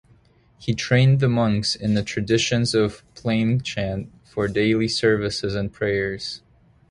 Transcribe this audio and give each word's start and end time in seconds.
He 0.57 0.73
trained 0.73 1.19
the 1.19 1.29
monks 1.29 1.75
in 1.75 1.93
the 1.93 2.01
traditions 2.01 2.73
of 2.73 3.03
plainchant 3.13 4.11
for 4.23 4.47
daily 4.47 4.87
services 4.87 5.53
and 5.53 5.71
prayers. 5.71 6.41